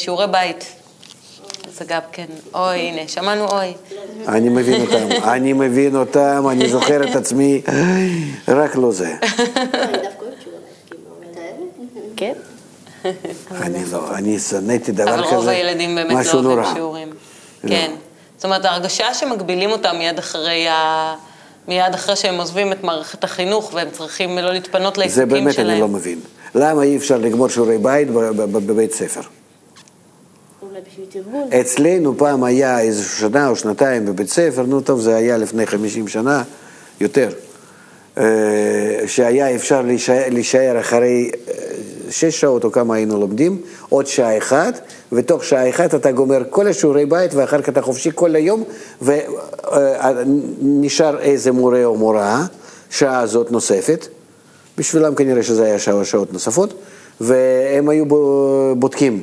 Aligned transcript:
שיעורי 0.00 0.26
בית. 0.26 0.64
זה 1.78 1.84
גם 1.84 2.00
כן, 2.12 2.26
אוי, 2.54 2.78
הנה, 2.78 3.08
שמענו 3.08 3.48
אוי. 3.48 3.74
אני 4.28 4.48
מבין 4.48 4.80
אותם, 4.80 5.08
אני 5.24 5.52
מבין 5.52 5.96
אותם, 5.96 6.46
אני 6.50 6.68
זוכר 6.68 7.10
את 7.10 7.16
עצמי, 7.16 7.62
רק 8.48 8.76
לא 8.76 8.92
זה. 8.92 9.14
כן. 12.16 12.32
אני 13.52 13.78
לא, 13.92 14.14
אני 14.14 14.38
שנאתי 14.38 14.92
דבר 14.92 15.14
אבל 15.14 15.26
כזה, 15.26 15.36
רוב 15.36 15.48
הילדים 15.48 15.94
באמת 15.94 16.26
לא 16.34 16.40
אוהבים. 16.40 16.74
שיעורים. 16.74 17.10
לא. 17.64 17.68
כן. 17.68 17.90
זאת 18.36 18.44
אומרת, 18.44 18.64
ההרגשה 18.64 19.14
שמגבילים 19.14 19.70
אותם 19.70 19.96
מיד 19.98 20.18
אחרי 20.18 20.68
ה... 20.68 21.14
מיד 21.68 21.94
אחרי 21.94 22.16
שהם 22.16 22.38
עוזבים 22.38 22.72
את 22.72 22.84
מערכת 22.84 23.24
החינוך 23.24 23.70
והם 23.74 23.88
צריכים 23.92 24.38
לא 24.38 24.52
להתפנות 24.52 24.94
זה 24.94 25.00
לעיסוקים 25.00 25.28
באמת 25.28 25.54
שלהם. 25.54 25.70
אני 25.70 25.80
לא 25.80 25.88
מבין. 25.88 26.20
למה 26.54 26.82
אי 26.82 26.96
אפשר 26.96 27.18
לגמור 27.18 27.48
שיעורי 27.48 27.78
בית 27.78 28.08
בבית 28.10 28.92
ספר? 28.92 29.20
בשביל 30.86 31.06
תרגול. 31.10 31.60
אצלנו 31.60 32.18
פעם 32.18 32.44
היה 32.44 32.80
איזו 32.80 33.04
שנה 33.04 33.48
או 33.48 33.56
שנתיים 33.56 34.06
בבית 34.06 34.28
ספר, 34.28 34.62
נו 34.62 34.80
טוב, 34.80 35.00
זה 35.00 35.16
היה 35.16 35.36
לפני 35.36 35.66
50 35.66 36.08
שנה, 36.08 36.42
יותר, 37.00 37.28
אה, 38.18 38.24
שהיה 39.06 39.54
אפשר 39.54 39.82
להישאר, 39.82 40.22
להישאר 40.30 40.80
אחרי 40.80 41.30
אה, 41.48 41.54
שש 42.10 42.40
שעות 42.40 42.64
או 42.64 42.72
כמה 42.72 42.94
היינו 42.94 43.20
לומדים, 43.20 43.62
עוד 43.88 44.06
שעה 44.06 44.38
אחת, 44.38 44.80
ותוך 45.12 45.44
שעה 45.44 45.70
אחת 45.70 45.94
אתה 45.94 46.12
גומר 46.12 46.42
כל 46.50 46.66
השיעורי 46.66 47.06
בית 47.06 47.34
ואחר 47.34 47.62
כך 47.62 47.68
אתה 47.68 47.82
חופשי 47.82 48.10
כל 48.14 48.36
היום, 48.36 48.64
ונשאר 50.62 51.18
איזה 51.20 51.52
מורה 51.52 51.84
או 51.84 51.96
מורה, 51.96 52.46
שעה 52.90 53.20
הזאת 53.20 53.52
נוספת, 53.52 54.06
בשבילם 54.78 55.14
כנראה 55.14 55.42
שזה 55.42 55.64
היה 55.64 55.78
שעות 56.04 56.32
נוספות, 56.32 56.74
והם 57.20 57.88
היו 57.88 58.04
בודקים. 58.76 59.22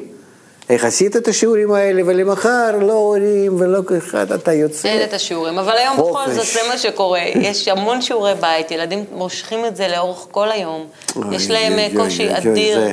איך 0.69 0.85
עשית 0.85 1.15
את 1.17 1.27
השיעורים 1.27 1.73
האלה, 1.73 2.01
ולמחר 2.05 2.71
לא 2.81 2.93
הורים 2.93 3.55
ולא 3.59 3.79
אחד, 3.97 4.31
אתה 4.31 4.53
יוצא. 4.53 4.87
אין 4.89 5.03
את 5.03 5.13
השיעורים, 5.13 5.57
אבל 5.59 5.77
היום 5.77 5.97
בכל 5.97 6.03
חופש. 6.13 6.29
זאת 6.35 6.45
זה 6.45 6.59
מה 6.69 6.77
שקורה. 6.77 7.19
יש 7.35 7.67
המון 7.67 8.01
שיעורי 8.01 8.33
בית, 8.41 8.71
ילדים 8.71 9.05
מושכים 9.11 9.65
את 9.65 9.75
זה 9.75 9.87
לאורך 9.87 10.27
כל 10.31 10.51
היום. 10.51 10.85
אוי, 11.15 11.35
יש 11.35 11.49
להם 11.49 11.73
אוי, 11.73 11.81
אה, 11.81 11.87
אוי, 11.87 11.95
קושי 11.97 12.27
אוי, 12.27 12.37
אדיר, 12.37 12.79
זה- 12.79 12.91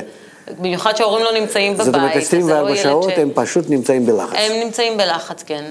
במיוחד 0.59 0.95
שההורים 0.95 1.23
לא 1.25 1.33
נמצאים 1.39 1.73
בבית. 1.73 1.85
זאת 1.85 1.95
אומרת, 1.95 2.15
אז 2.15 2.29
זה 2.29 2.37
לא 2.37 2.43
24 2.43 2.69
ילד 2.71 2.83
שעות 2.83 3.09
ש- 3.09 3.19
הם 3.19 3.29
פשוט 3.33 3.69
נמצאים 3.69 4.05
בלחץ. 4.05 4.35
הם 4.37 4.59
נמצאים 4.63 4.97
בלחץ, 4.97 5.43
כן. 5.45 5.63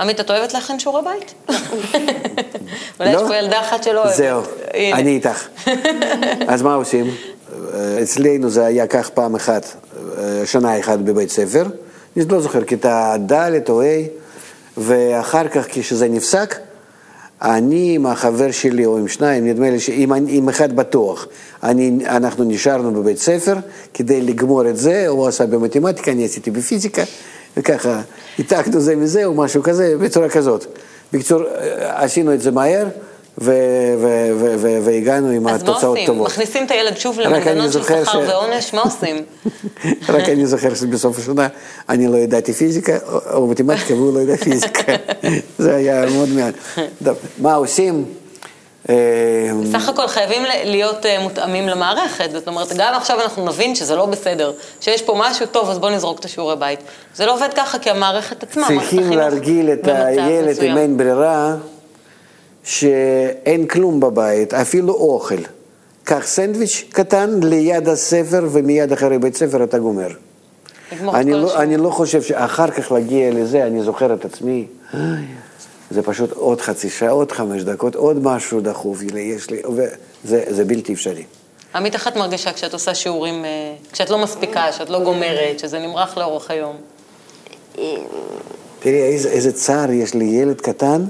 עמית, 0.00 0.20
את 0.20 0.30
אוהבת 0.30 0.54
להכין 0.54 0.78
שיעורי 0.78 1.02
בית? 1.04 1.34
אולי 3.00 3.10
יש 3.10 3.16
לא? 3.16 3.28
פה 3.28 3.36
ילדה 3.36 3.60
אחת 3.60 3.82
שלא 3.82 4.00
אוהבת. 4.00 4.16
זהו. 4.16 4.42
אני 4.92 5.10
איתך. 5.10 5.48
אז 6.48 6.62
מה 6.62 6.74
עושים? 6.74 7.14
אצלנו 8.02 8.50
זה 8.50 8.64
היה 8.66 8.86
כך 8.86 9.08
פעם 9.10 9.34
אחת, 9.34 9.66
שנה 10.44 10.80
אחת 10.80 10.98
בבית 10.98 11.30
ספר, 11.30 11.64
אני 12.16 12.24
לא 12.28 12.40
זוכר, 12.40 12.64
כיתה 12.64 13.16
ד' 13.26 13.70
או 13.70 13.82
ה', 13.82 13.86
ואחר 14.76 15.48
כך 15.48 15.66
כשזה 15.68 16.08
נפסק, 16.08 16.54
אני 17.42 17.94
עם 17.94 18.06
החבר 18.06 18.50
שלי, 18.50 18.86
או 18.86 18.98
עם 18.98 19.08
שניים, 19.08 19.46
נדמה 19.46 19.70
לי 19.70 19.80
שעם 19.80 20.12
עם 20.28 20.48
אחד 20.48 20.76
בטוח, 20.76 21.26
אני, 21.62 21.98
אנחנו 22.06 22.44
נשארנו 22.44 23.02
בבית 23.02 23.18
ספר 23.18 23.54
כדי 23.94 24.20
לגמור 24.22 24.68
את 24.68 24.76
זה, 24.76 25.08
הוא 25.08 25.26
עשה 25.26 25.46
במתמטיקה, 25.46 26.10
אני 26.10 26.24
עשיתי 26.24 26.50
בפיזיקה, 26.50 27.02
וככה 27.56 28.00
העתקנו 28.38 28.80
זה 28.80 28.96
מזה 28.96 29.24
או 29.24 29.34
משהו 29.34 29.62
כזה, 29.62 29.94
בצורה 30.00 30.28
כזאת. 30.28 30.66
בקיצור, 31.12 31.42
אה, 31.42 32.04
עשינו 32.04 32.34
את 32.34 32.40
זה 32.40 32.50
מהר, 32.50 32.86
והגענו 33.38 35.28
עם 35.30 35.48
אז 35.48 35.52
מה 35.52 35.54
התוצאות 35.54 35.84
עושים? 35.84 36.06
טובות. 36.06 36.26
מכניסים 36.26 36.66
את 36.66 36.70
הילד 36.70 36.96
שוב 36.96 37.20
למנגנון 37.20 37.72
של 37.72 37.82
שכר 37.82 38.20
ועונש? 38.28 38.74
מה 38.74 38.80
עושים? 38.80 39.24
רק 40.14 40.28
אני 40.28 40.46
זוכר 40.46 40.74
שבסוף 40.74 41.18
השנה 41.18 41.48
אני 41.88 42.06
לא 42.06 42.16
ידעתי 42.16 42.52
פיזיקה 42.52 42.92
או- 43.32 43.46
מתמטיקה 43.46 43.94
והוא 43.94 44.14
לא 44.14 44.20
ידע 44.20 44.36
פיזיקה. 44.36 44.92
זה 45.58 45.74
היה 45.76 46.06
מאוד 46.06 46.28
מעט. 46.28 46.54
מה 47.38 47.54
עושים? 47.54 48.04
אה, 48.88 48.94
בסך 49.62 49.88
הכל 49.88 50.06
חייבים 50.06 50.42
להיות 50.64 51.06
אה, 51.06 51.22
מותאמים 51.22 51.68
למערכת, 51.68 52.30
זאת 52.32 52.48
אומרת, 52.48 52.72
גם 52.76 52.94
עכשיו 52.94 53.20
אנחנו 53.20 53.46
נבין 53.46 53.74
שזה 53.74 53.96
לא 53.96 54.06
בסדר, 54.06 54.52
שיש 54.80 55.02
פה 55.02 55.14
משהו 55.18 55.46
טוב, 55.46 55.70
אז 55.70 55.78
בואו 55.78 55.92
נזרוק 55.92 56.20
את 56.20 56.24
השיעורי 56.24 56.56
בית. 56.56 56.80
זה 57.14 57.26
לא 57.26 57.34
עובד 57.34 57.48
ככה, 57.56 57.78
כי 57.78 57.90
המערכת 57.90 58.42
עצמה, 58.42 58.66
צריכים 58.66 59.10
להרגיל 59.10 59.72
את 59.72 59.88
הילד. 59.88 60.62
אם 60.62 60.78
אין 60.78 60.96
ברירה, 60.96 61.56
שאין 62.64 63.66
כלום 63.66 64.00
בבית, 64.00 64.54
אפילו 64.54 64.94
אוכל. 64.94 65.42
קח 66.04 66.22
סנדוויץ' 66.26 66.84
קטן 66.92 67.40
ליד 67.42 67.88
הספר 67.88 68.48
ומיד 68.50 68.92
אחרי 68.92 69.18
בית 69.18 69.36
ספר 69.36 69.64
אתה 69.64 69.78
גומר. 69.78 70.08
אני 71.14 71.32
לא. 71.32 71.62
אני 71.62 71.76
לא 71.76 71.90
חושב 71.90 72.22
שאחר 72.22 72.70
כך 72.70 72.92
להגיע 72.92 73.30
לזה, 73.30 73.66
אני 73.66 73.82
זוכר 73.82 74.14
את 74.14 74.24
עצמי, 74.24 74.66
"איי, 74.94 75.00
זה 75.90 76.02
פשוט 76.02 76.30
עוד 76.32 76.60
חצי 76.60 76.90
שעה, 76.90 77.10
עוד 77.10 77.32
חמש 77.32 77.62
דקות, 77.62 77.94
עוד 77.94 78.22
משהו 78.22 78.60
דחוף, 78.60 79.02
יש 79.02 79.50
לי, 79.50 79.62
וזה 79.68 80.44
זה 80.48 80.64
בלתי 80.64 80.92
אפשרי. 80.92 81.24
עמית, 81.74 81.94
איך 81.94 82.08
את 82.08 82.16
מרגישה 82.16 82.52
כשאת 82.52 82.72
עושה 82.72 82.94
שיעורים, 82.94 83.44
אה, 83.44 83.74
כשאת 83.92 84.10
לא 84.10 84.18
מספיקה, 84.18 84.72
שאת 84.72 84.90
לא 84.90 85.04
גומרת, 85.04 85.58
שזה 85.58 85.78
נמרח 85.78 86.18
לאורך 86.18 86.50
היום? 86.50 86.76
תראי, 88.80 89.02
איזה, 89.02 89.28
איזה 89.28 89.52
צער 89.52 89.90
יש 89.90 90.14
לי 90.14 90.24
ילד 90.24 90.60
קטן, 90.60 91.04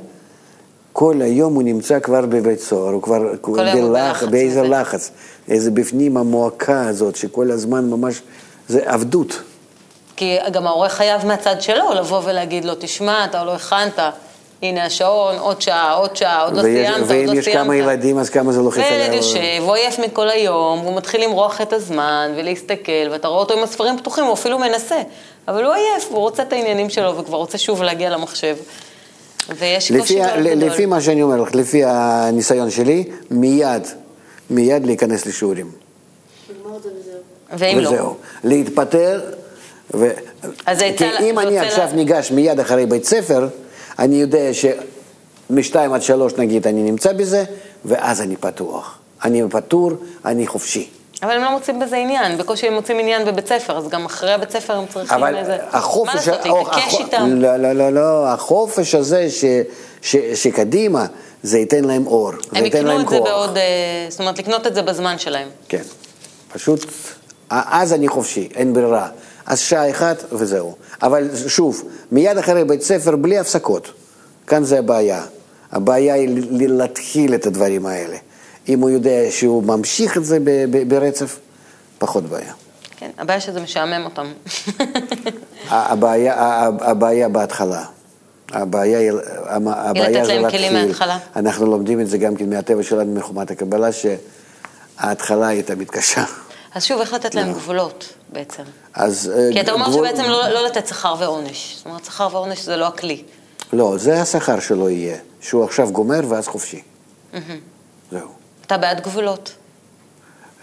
כל 0.92 1.22
היום 1.22 1.54
הוא 1.54 1.62
נמצא 1.62 2.00
כבר 2.00 2.20
בבית 2.20 2.60
סוהר, 2.60 2.92
הוא 2.92 3.02
כבר 3.02 3.32
הוא 3.42 3.56
בלחץ 3.56 4.28
באיזה 4.28 4.62
מזה. 4.62 4.70
לחץ, 4.70 5.10
איזה 5.48 5.70
בפנים 5.70 6.16
המועקה 6.16 6.86
הזאת, 6.88 7.16
שכל 7.16 7.50
הזמן 7.50 7.90
ממש, 7.90 8.22
זה 8.68 8.80
עבדות. 8.84 9.40
כי 10.16 10.36
גם 10.52 10.66
ההורה 10.66 10.88
חייב 10.88 11.26
מהצד 11.26 11.62
שלו 11.62 11.92
לבוא 11.94 12.20
ולהגיד 12.24 12.64
לו, 12.64 12.74
תשמע, 12.78 13.24
אתה 13.24 13.44
לא 13.44 13.54
הכנת, 13.54 13.98
הנה 14.62 14.84
השעון, 14.84 15.38
עוד 15.38 15.62
שעה, 15.62 15.94
עוד 15.94 16.16
שעה, 16.16 16.44
עוד 16.44 16.56
לא 16.56 16.62
סיימת, 16.62 16.98
עוד 16.98 17.10
ואם 17.10 17.26
לא 17.26 17.32
יש 17.32 17.48
כמה 17.48 17.72
סיימת. 17.72 17.88
ילדים, 17.88 18.18
אז 18.18 18.30
כמה 18.30 18.52
זה 18.52 18.60
לוחץ 18.60 18.78
וילד 18.78 19.02
עליו. 19.02 19.14
יושב, 19.14 19.38
הוא 19.60 19.74
עייף 19.74 19.98
מכל 19.98 20.28
היום, 20.28 20.80
והוא 20.80 20.96
מתחיל 20.96 21.24
למרוח 21.24 21.60
את 21.60 21.72
הזמן 21.72 22.32
ולהסתכל, 22.36 23.08
ואתה 23.10 23.28
רואה 23.28 23.40
אותו 23.40 23.54
עם 23.54 23.62
הספרים 23.62 23.98
פתוחים, 23.98 24.24
הוא 24.24 24.34
אפילו 24.34 24.58
מנסה. 24.58 25.02
אבל 25.48 25.64
הוא 25.64 25.72
עייף, 25.72 26.08
הוא 26.10 26.18
רוצה 26.18 26.42
את 26.42 26.52
העניינים 26.52 26.90
שלו, 26.90 27.18
וכבר 27.18 27.36
רוצה 27.36 27.58
שוב 27.58 27.82
להגיע 27.82 28.10
למחשב. 28.10 28.56
ויש 29.58 29.92
קושי 29.92 30.18
מאוד 30.20 30.30
גדול. 30.40 30.68
לפי 30.68 30.86
מה 30.86 31.00
שאני 31.00 31.22
אומר 31.22 31.40
לך, 31.40 31.54
לפי 31.54 31.82
הניסיון 31.84 32.70
שלי, 32.70 33.04
מיד, 33.30 33.82
מיד 34.50 34.86
להיכנס 34.86 35.26
לשיעורים. 35.26 35.70
וזהו. 36.48 37.20
ואם 37.58 37.78
לא? 37.78 37.88
וזהו. 37.88 38.16
להתפטר, 38.44 39.20
ו... 39.94 40.10
אז 40.66 40.78
כי 40.96 41.04
אם 41.30 41.38
אני 41.38 41.58
עכשיו 41.58 41.86
לה- 41.86 41.92
ניגש 41.92 42.30
מיד 42.30 42.60
אחרי 42.60 42.86
בית 42.86 43.04
ספר, 43.04 43.48
אני 43.98 44.16
יודע 44.16 44.50
שמשתיים 45.50 45.92
עד 45.92 46.02
שלוש 46.02 46.32
נגיד 46.38 46.66
אני 46.66 46.82
נמצא 46.82 47.12
בזה, 47.12 47.44
ואז 47.84 48.20
אני 48.20 48.36
פתוח. 48.36 48.98
אני 49.24 49.42
פטור, 49.50 49.90
אני 50.24 50.46
חופשי. 50.46 50.88
אבל 51.22 51.32
הם 51.32 51.42
לא 51.42 51.50
מוצאים 51.50 51.80
בזה 51.80 51.96
עניין, 51.96 52.38
בקושי 52.38 52.66
הם 52.66 52.74
מוצאים 52.74 52.98
עניין 52.98 53.24
בבית 53.24 53.48
ספר, 53.48 53.78
אז 53.78 53.88
גם 53.88 54.04
אחרי 54.04 54.32
הבית 54.32 54.50
ספר 54.50 54.76
הם 54.76 54.86
צריכים 54.86 55.18
אבל 55.18 55.36
איזה... 55.36 55.56
החופש... 55.70 56.08
מה 56.08 56.14
לעשות, 56.14 56.46
להתעקש 56.46 57.00
איתם? 57.00 57.28
לא, 57.28 57.56
לא, 57.56 57.72
לא, 57.72 57.90
לא, 57.90 58.28
החופש 58.28 58.94
הזה 58.94 59.30
ש, 59.30 59.44
ש, 60.02 60.16
שקדימה, 60.16 61.06
זה 61.42 61.58
ייתן 61.58 61.84
להם 61.84 62.06
אור, 62.06 62.30
זה 62.30 62.58
הם 62.58 62.64
ייתן 62.64 62.78
יקנו 62.78 62.88
להם 62.88 63.00
את 63.00 63.08
זה 63.08 63.18
כוח. 63.18 63.28
בעוד... 63.28 63.56
אה, 63.56 63.62
זאת 64.08 64.20
אומרת, 64.20 64.38
לקנות 64.38 64.66
את 64.66 64.74
זה 64.74 64.82
בזמן 64.82 65.18
שלהם. 65.18 65.48
כן, 65.68 65.82
פשוט, 66.52 66.86
אז 67.50 67.92
אני 67.92 68.08
חופשי, 68.08 68.48
אין 68.54 68.74
ברירה. 68.74 69.08
אז 69.46 69.60
שעה 69.60 69.90
אחת 69.90 70.24
וזהו. 70.32 70.74
אבל 71.02 71.28
שוב, 71.48 71.82
מיד 72.12 72.38
אחרי 72.38 72.64
בית 72.64 72.82
ספר 72.82 73.16
בלי 73.16 73.38
הפסקות. 73.38 73.92
כאן 74.46 74.64
זה 74.64 74.78
הבעיה. 74.78 75.22
הבעיה 75.72 76.14
היא 76.14 76.28
להתחיל 76.68 77.34
את 77.34 77.46
הדברים 77.46 77.86
האלה. 77.86 78.16
אם 78.68 78.80
הוא 78.80 78.90
יודע 78.90 79.20
שהוא 79.30 79.62
ממשיך 79.62 80.16
את 80.16 80.24
זה 80.24 80.38
ב- 80.40 80.64
ב- 80.70 80.88
ברצף, 80.88 81.38
פחות 81.98 82.24
בעיה. 82.24 82.52
כן, 82.96 83.10
הבעיה 83.18 83.40
שזה 83.40 83.60
משעמם 83.60 84.04
אותם. 84.04 84.26
הבעיה, 85.68 86.34
הבעיה 86.80 87.28
בהתחלה. 87.28 87.84
הבעיה, 88.52 88.98
היא- 88.98 89.12
הבעיה 89.46 90.08
לתת 90.10 90.24
זה 90.26 90.32
להם 90.32 90.42
להתחיל. 90.42 90.60
כלים 90.60 90.72
מההתחלה. 90.72 91.18
אנחנו 91.36 91.66
לומדים 91.66 92.00
את 92.00 92.08
זה 92.08 92.18
גם 92.18 92.36
כן 92.36 92.50
מהטבע 92.50 92.82
שלנו, 92.82 93.14
מחומת 93.14 93.50
הקבלה, 93.50 93.88
שההתחלה 93.92 95.46
היא 95.46 95.62
תמיד 95.62 95.90
קשה. 95.90 96.24
אז 96.74 96.84
שוב, 96.84 97.00
איך 97.00 97.12
לתת 97.12 97.34
להם 97.34 97.52
גבולות 97.52 98.04
בעצם? 98.32 98.62
אז... 98.94 99.32
אה, 99.36 99.48
כי 99.52 99.60
אתה 99.60 99.72
אומר 99.72 99.92
שבעצם 99.92 100.22
לא, 100.22 100.48
לא 100.48 100.64
לתת 100.66 100.86
שכר 100.86 101.14
ועונש. 101.18 101.74
זאת 101.76 101.86
אומרת, 101.86 102.04
שכר 102.04 102.28
ועונש 102.32 102.60
זה 102.64 102.76
לא 102.76 102.86
הכלי. 102.86 103.22
לא, 103.72 103.94
זה 103.98 104.20
השכר 104.22 104.60
שלו 104.60 104.88
יהיה, 104.90 105.16
שהוא 105.40 105.64
עכשיו 105.64 105.90
גומר 105.92 106.20
ואז 106.28 106.48
חופשי. 106.48 106.82
זהו. 108.10 108.28
אתה 108.66 108.78
בעד 108.78 109.00
גבולות. 109.00 109.52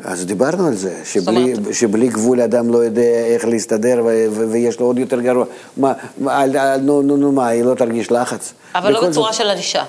אז 0.04 0.26
דיברנו 0.26 0.68
על 0.68 0.76
זה, 0.76 1.02
שבלי, 1.06 1.54
אומרת- 1.54 1.74
שבלי 1.74 2.08
גבול 2.08 2.42
אדם 2.42 2.70
לא 2.74 2.78
יודע 2.78 3.02
איך 3.02 3.46
להסתדר 3.46 4.02
ו- 4.06 4.50
ויש 4.52 4.80
לו 4.80 4.86
עוד 4.86 5.00
יותר 5.00 5.22
גרוע. 5.22 5.46
מה, 5.78 5.94
מה, 6.18 6.38
על- 6.42 6.58
על- 6.58 6.80
נו, 6.82 7.02
נו, 7.02 7.18
נו, 7.18 7.32
מה, 7.32 7.48
היא 7.48 7.64
לא 7.64 7.76
תרגיש 7.76 8.12
לחץ? 8.12 8.54
אבל 8.76 8.92
לא 8.94 9.08
בצורה 9.08 9.32
זאת- 9.32 9.42
של 9.42 9.50
ענישה. 9.50 9.84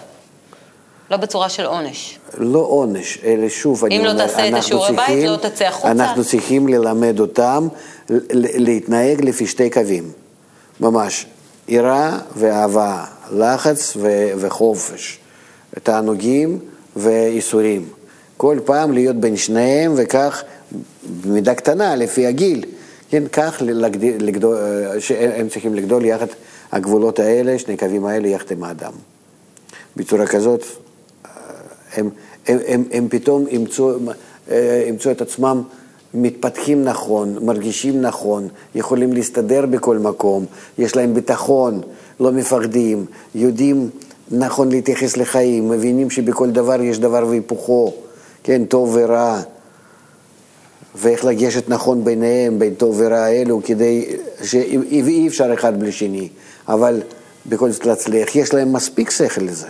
לא 1.10 1.16
בצורה 1.16 1.48
של 1.48 1.66
עונש. 1.66 2.18
לא 2.38 2.58
עונש, 2.58 3.18
אלא 3.24 3.48
שוב, 3.48 3.84
אני 3.84 3.98
אם 3.98 4.04
לא 4.04 4.10
אומר, 4.10 4.26
תעשה 4.26 4.34
את 4.38 4.44
אנחנו 4.44 4.58
השיעורי 4.58 4.92
בית, 4.96 5.24
לא 5.28 5.36
תצא 5.36 5.64
החוצה. 5.64 5.90
אנחנו 5.90 6.24
צריכים 6.24 6.68
ללמד 6.68 7.20
אותם 7.20 7.68
להתנהג 8.34 9.24
לפי 9.24 9.46
שתי 9.46 9.70
קווים, 9.70 10.10
ממש, 10.80 11.26
יראה 11.68 12.18
ואהבה, 12.36 13.04
לחץ 13.32 13.92
ו- 13.96 14.08
וחופש, 14.38 15.18
תענוגים 15.82 16.58
ואיסורים. 16.96 17.88
כל 18.40 18.58
פעם 18.64 18.92
להיות 18.92 19.16
בין 19.16 19.37
שניהם 19.37 19.92
וכך, 19.96 20.42
במידה 21.25 21.54
קטנה, 21.54 21.96
לפי 21.96 22.26
הגיל, 22.26 22.64
כן, 23.10 23.22
כך 23.32 23.62
לגדול, 23.64 24.10
לגדול, 24.19 24.58
שהם 24.98 25.48
צריכים 25.48 25.75
לגדול 25.75 26.04
יחד, 26.04 26.26
הגבולות 26.72 27.19
האלה, 27.19 27.58
שני 27.58 27.76
קווים 27.76 28.06
האלה 28.06 28.28
יחד 28.28 28.50
עם 28.50 28.64
האדם. 28.64 28.92
בצורה 29.96 30.26
כזאת, 30.26 30.64
הם, 31.94 32.10
הם, 32.46 32.58
הם, 32.66 32.84
הם 32.92 33.08
פתאום 33.10 33.44
ימצאו, 33.50 33.92
אה, 34.50 34.84
ימצאו 34.88 35.10
את 35.10 35.20
עצמם 35.20 35.62
מתפתחים 36.14 36.84
נכון, 36.84 37.38
מרגישים 37.43 38.00
נכון, 38.00 38.48
יכולים 38.75 39.12
להסתדר 39.12 39.66
בכל 39.66 39.98
מקום, 39.98 40.46
יש 40.78 40.96
להם 40.96 41.14
ביטחון, 41.14 41.81
לא 42.20 42.32
מפחדים, 42.32 43.04
יודעים 43.34 43.90
נכון 44.31 44.69
להתייחס 44.69 45.16
לחיים, 45.16 45.69
מבינים 45.69 46.10
שבכל 46.10 46.50
דבר 46.50 46.82
יש 46.82 46.98
דבר 46.98 47.26
והיפוכו, 47.26 47.93
כן, 48.42 48.64
טוב 48.64 48.96
ורע, 48.98 49.40
ואיך 50.94 51.25
לגשת 51.25 51.69
נכון 51.69 52.04
ביניהם, 52.04 52.58
בין 52.58 52.75
טוב 52.75 52.94
ורע 52.98 53.19
האלו, 53.19 53.60
כדי 53.64 54.16
שאי 54.42 55.28
אפשר 55.28 55.54
אחד 55.54 55.81
בלי 55.81 55.92
שני, 55.92 56.28
אבל 56.69 57.02
בכל 57.46 57.70
זאת 57.70 57.87
להצליח, 57.87 58.37
יש 58.37 58.54
להם 58.54 58.72
מספיק 58.72 59.10
שכל 59.10 59.40
לזה. 59.40 59.66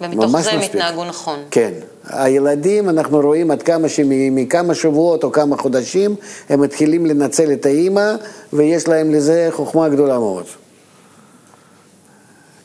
ומתוך 0.00 0.40
זה 0.40 0.50
הם. 0.52 0.62
יתנהגו 0.62 1.04
נכון. 1.04 1.38
כן. 1.50 1.72
הילדים, 2.08 2.88
אנחנו 2.88 3.20
רואים 3.20 3.50
עד 3.50 3.62
כמה 3.62 3.88
שמכמה 3.88 4.74
שבועות 4.74 5.24
או 5.24 5.32
כמה 5.32 5.56
חודשים, 5.56 6.16
הם 6.48 6.60
מתחילים 6.60 7.06
לנצל 7.06 7.52
את 7.52 7.66
האימא, 7.66 8.14
ויש 8.52 8.88
להם 8.88 9.12
לזה 9.12 9.48
חוכמה 9.50 9.88
גדולה 9.88 10.18
מאוד. 10.18 10.44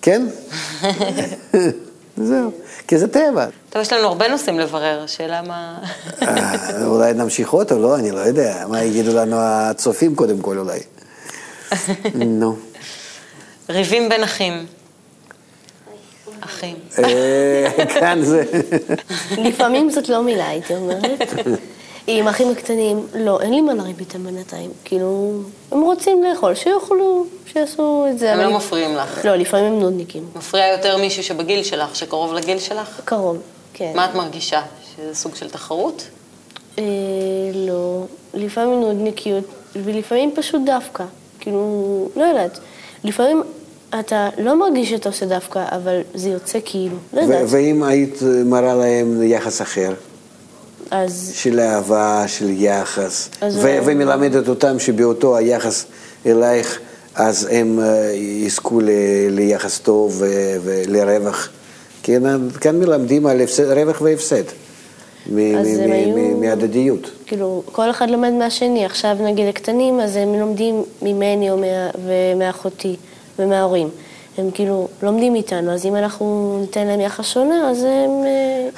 כן? 0.02 0.26
זהו. 2.24 2.52
כי 2.88 2.98
זה 2.98 3.08
טבע. 3.08 3.46
טוב, 3.70 3.82
יש 3.82 3.94
לנו 3.94 4.08
הרבה 4.08 4.28
נושאים 4.28 4.60
לברר, 4.60 5.02
השאלה 5.04 5.42
מה... 5.42 5.78
אה, 6.22 6.86
אולי 6.86 7.14
נמשיך 7.14 7.50
עוד 7.50 7.72
או 7.72 7.80
לא, 7.80 7.96
אני 7.96 8.12
לא 8.12 8.20
יודע. 8.20 8.66
מה 8.68 8.84
יגידו 8.84 9.16
לנו 9.16 9.36
הצופים 9.40 10.16
קודם 10.16 10.40
כל 10.40 10.58
אולי. 10.58 10.80
נו. 12.16 12.56
ריבים 13.70 14.10
בין 14.10 14.24
אחים. 14.24 14.66
אחים. 16.40 16.76
אה, 17.00 17.86
כאן 18.00 18.24
זה... 18.24 18.44
לפעמים 19.38 19.90
זאת 19.90 20.10
לא 20.10 20.24
מילה, 20.24 20.48
הייתי 20.48 20.76
אומרת. 20.76 21.34
עם 22.08 22.28
האחים 22.28 22.52
הקטנים, 22.52 23.08
לא, 23.16 23.42
אין 23.42 23.54
לי 23.54 23.62
מה 23.62 23.74
לריב 23.74 24.00
איתם 24.00 24.24
בינתיים. 24.24 24.72
כאילו, 24.86 25.32
הם 25.72 25.82
רוצים 25.82 26.24
לאכול, 26.24 26.56
שיאכלו, 26.56 27.26
שיעשו 27.46 28.06
את 28.10 28.20
זה. 28.20 28.34
הם 28.34 28.40
אבל- 28.40 28.50
לא 28.50 28.58
מפריעים 28.58 28.96
לך. 28.96 29.26
לא, 29.26 29.36
לפעמים 29.36 29.66
הם 29.74 29.80
נודניקים. 29.80 30.24
מפריע 30.36 30.68
יותר 30.68 30.98
מישהו 30.98 31.24
שבגיל 31.24 31.64
שלך, 31.64 31.96
שקרוב 31.96 32.34
לגיל 32.34 32.60
שלך? 32.60 33.02
קרוב, 33.06 33.38
כן. 33.74 33.92
מה 33.96 34.06
את 34.06 34.16
מרגישה? 34.16 34.62
שזה 34.96 35.16
סוג 35.16 35.36
של 35.36 35.50
תחרות? 35.50 36.04
אה, 36.80 36.84
לא, 37.54 38.04
לפעמים 38.34 38.82
נודניקיות, 38.82 39.44
ולפעמים 39.76 40.32
פשוט 40.36 40.62
דווקא. 40.66 41.04
כאילו, 41.40 41.62
לא 42.16 42.24
יודעת. 42.24 42.60
לפעמים 43.04 43.44
אתה 44.00 44.30
לא 44.38 44.60
מרגיש 44.60 44.90
שאתה 44.90 45.10
עושה 45.10 45.26
דווקא, 45.26 45.66
אבל 45.72 46.02
זה 46.14 46.30
יוצא 46.30 46.60
כאילו, 46.66 46.96
לא 47.14 47.22
יודעת. 47.22 47.46
ואם 47.48 47.84
היית 47.84 48.20
מראה 48.46 48.76
להם 48.76 49.24
יחס 49.24 49.62
אחר? 49.62 49.94
אז 50.92 51.32
של 51.34 51.60
אהבה, 51.60 52.24
של 52.28 52.50
יחס, 52.50 53.30
ו- 53.42 53.78
ומלמדת 53.86 54.48
אותם 54.48 54.80
שבאותו 54.80 55.38
היחס 55.38 55.86
אלייך, 56.26 56.80
אז 57.16 57.48
הם 57.52 57.80
אה, 57.80 58.12
יזכו 58.46 58.80
ל- 58.82 58.90
ליחס 59.30 59.80
טוב 59.80 60.16
ו- 60.20 60.56
ולרווח. 60.64 61.50
כן, 62.04 62.24
כאן 62.62 62.80
מלמדים 62.80 63.26
על 63.28 63.42
הפסד, 63.42 63.72
רווח 63.72 64.02
והפסד, 64.02 64.44
מהדדיות. 66.40 67.12
כאילו, 67.26 67.64
כל 67.72 67.90
אחד 67.90 68.10
לומד 68.10 68.32
מהשני. 68.32 68.86
עכשיו, 68.86 69.18
נגיד, 69.20 69.48
הקטנים, 69.48 70.00
אז 70.00 70.16
הם 70.16 70.34
לומדים 70.40 70.84
ממני 71.02 71.50
ומאחותי 72.06 72.96
ומההורים. 73.40 73.90
הם 74.40 74.52
כאילו 74.52 74.88
לומדים 75.04 75.36
איתנו, 75.36 75.74
אז 75.74 75.86
אם 75.86 75.96
אנחנו 75.96 76.58
ניתן 76.62 76.88
להם 76.88 77.00
יחס 77.00 77.26
שונה, 77.26 77.70
אז 77.72 77.84
הם 77.84 78.26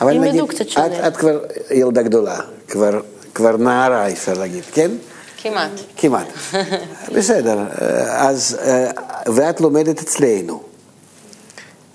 אה, 0.02 0.12
ילמדו 0.12 0.30
נגיד, 0.30 0.50
קצת 0.50 0.62
את, 0.62 0.70
שונה. 0.70 1.08
את 1.08 1.18
כבר 1.18 1.40
ילדה 1.72 2.02
גדולה, 2.02 2.40
כבר, 2.68 3.00
כבר 3.34 3.58
נערה 3.58 4.10
אפשר 4.10 4.34
להגיד, 4.34 4.64
כן? 4.74 4.92
כמעט. 5.38 5.72
כמעט. 5.98 6.28
בסדר, 7.16 7.60
אז, 8.08 8.58
אה, 8.62 8.92
ואת 9.28 9.62
לומדת 9.62 10.00
אצלנו, 10.00 10.62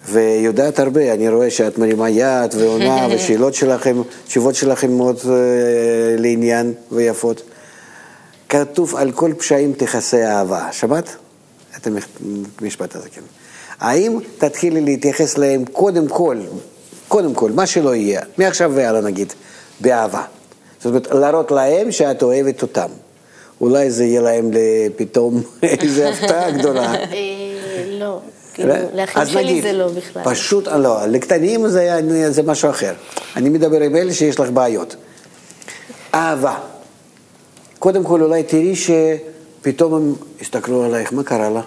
ויודעת 0.08 0.78
הרבה, 0.78 1.12
אני 1.12 1.28
רואה 1.28 1.50
שאת 1.50 1.78
מרימה 1.78 2.10
יד 2.10 2.54
ועונה, 2.54 3.06
ושאלות 3.10 3.54
שלכם, 3.54 4.02
תשובות 4.26 4.54
שלכם 4.54 4.96
מאוד 4.96 5.16
אה, 5.24 5.32
לעניין 6.18 6.74
ויפות. 6.92 7.42
כתוב 8.48 8.96
על 8.96 9.12
כל 9.12 9.32
פשעים 9.38 9.72
תכסה 9.72 10.32
אהבה, 10.32 10.68
שמעת? 10.72 11.16
את 11.76 11.88
המשפט 12.60 12.96
הזה, 12.96 13.08
כן. 13.08 13.22
האם 13.81 14.19
תתחילי 14.38 14.81
להתייחס 14.81 15.38
להם 15.38 15.64
קודם 15.73 16.08
כל, 16.08 16.37
קודם 17.08 17.34
כל, 17.34 17.50
מה 17.52 17.67
שלא 17.67 17.94
יהיה, 17.94 18.20
מעכשיו 18.38 18.73
והלאה 18.75 19.00
נגיד, 19.00 19.32
באהבה. 19.81 20.23
זאת 20.78 20.87
אומרת, 20.87 21.14
להראות 21.14 21.50
להם 21.50 21.93
שאת 21.93 22.23
אוהבת 22.23 22.62
אותם. 22.62 22.88
אולי 23.61 23.90
זה 23.90 24.05
יהיה 24.05 24.20
להם 24.20 24.50
פתאום 24.96 25.43
איזו 25.62 26.02
הפתעה 26.02 26.50
גדולה. 26.58 26.94
אה, 26.94 27.05
לא, 27.87 28.20
כאילו, 28.55 28.75
לאחים 28.94 29.23
אז 29.23 29.28
שלי 29.28 29.44
נגיד, 29.44 29.62
זה 29.62 29.73
לא 29.73 29.88
בכלל. 29.88 30.23
פשוט, 30.25 30.69
לא, 30.69 31.06
לקטנים 31.06 31.69
זה, 31.69 32.00
זה 32.31 32.43
משהו 32.43 32.70
אחר. 32.70 32.94
אני 33.37 33.49
מדבר 33.49 33.81
עם 33.81 33.96
אלה 33.96 34.14
שיש 34.14 34.40
לך 34.40 34.50
בעיות. 34.50 34.96
אהבה. 36.14 36.58
קודם 37.78 38.05
כל 38.05 38.23
אולי 38.23 38.43
תראי 38.43 38.75
שפתאום 38.76 39.94
הם 39.94 40.14
הסתכלו 40.40 40.84
עלייך, 40.84 41.12
מה 41.12 41.23
קרה 41.23 41.50
לה? 41.50 41.61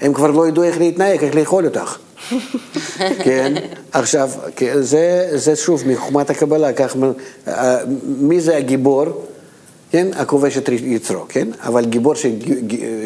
הם 0.00 0.12
כבר 0.14 0.30
לא 0.30 0.48
ידעו 0.48 0.62
איך 0.62 0.78
להתנהג, 0.78 1.24
איך 1.24 1.34
לאכול 1.34 1.66
אותך. 1.66 1.96
כן, 3.24 3.54
עכשיו, 3.92 4.30
כן, 4.56 4.82
זה, 4.82 5.30
זה 5.34 5.56
שוב 5.56 5.82
מחוכמת 5.88 6.30
הקבלה, 6.30 6.72
כך, 6.72 6.96
אה, 7.48 7.78
מי 8.04 8.40
זה 8.40 8.56
הגיבור? 8.56 9.04
כן, 9.90 10.06
הכובש 10.14 10.56
את 10.58 10.68
יצרו, 10.68 11.24
כן? 11.28 11.48
אבל 11.62 11.84
גיבור 11.84 12.14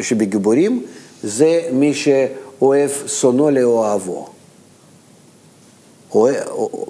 שבגיבורים 0.01 0.83
זה 1.23 1.61
מי 1.71 1.93
שאוהב 1.93 2.89
שונאו 3.07 3.49
לאוהבו. 3.49 4.27
אוה- 6.15 6.31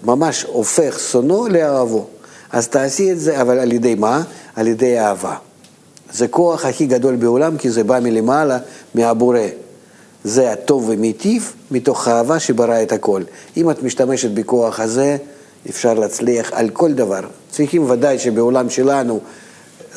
ממש 0.03 0.43
הופך 0.43 0.99
שונאו 1.11 1.47
לאוהבו. 1.47 2.05
אז 2.51 2.67
תעשי 2.67 3.11
את 3.11 3.19
זה, 3.19 3.41
אבל 3.41 3.59
על 3.59 3.71
ידי 3.71 3.95
מה? 3.95 4.23
על 4.55 4.67
ידי 4.67 4.99
אהבה. 4.99 5.35
זה 6.11 6.27
כוח 6.27 6.65
הכי 6.65 6.85
גדול 6.85 7.15
בעולם, 7.15 7.57
כי 7.57 7.69
זה 7.71 7.83
בא 7.83 7.99
מלמעלה, 7.99 8.57
מהבורא. 8.95 9.39
זה 10.23 10.51
הטוב 10.51 10.89
ומיטיב 10.89 11.53
מתוך 11.71 12.07
האהבה 12.07 12.39
שברא 12.39 12.81
את 12.81 12.91
הכל. 12.91 13.21
אם 13.57 13.69
את 13.69 13.83
משתמשת 13.83 14.31
בכוח 14.31 14.79
הזה, 14.79 15.17
אפשר 15.69 15.93
להצליח 15.93 16.51
על 16.53 16.69
כל 16.69 16.93
דבר. 16.93 17.21
צריכים 17.51 17.89
ודאי 17.89 18.19
שבעולם 18.19 18.69
שלנו 18.69 19.19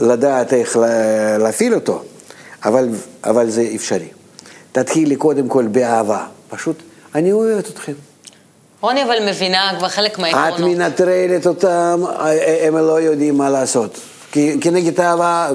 לדעת 0.01 0.53
איך 0.53 0.77
לה- 0.77 1.39
להפעיל 1.39 1.75
אותו, 1.75 2.03
אבל, 2.65 2.89
אבל 3.25 3.51
זה 3.51 3.69
אפשרי. 3.75 4.09
תתחילי 4.73 5.17
קודם 5.17 5.49
כל 5.49 5.67
באהבה. 5.67 6.27
פשוט, 6.51 6.77
אני 7.15 7.33
אוהבת 7.33 7.69
אתכם. 7.69 7.93
רוני 8.81 9.05
אבל 9.05 9.31
מבינה 9.31 9.73
כבר 9.79 9.89
חלק 9.89 10.13
את 10.15 10.19
מהעקרונות. 10.19 10.77
מנטרלת 10.77 11.47
אותם, 11.47 12.03
הם 12.67 12.77
לא 12.77 13.01
יודעים 13.01 13.39
מה 13.39 13.51
לעשות. 13.51 13.99
כנגד 14.33 15.01
אהבה, 15.01 15.51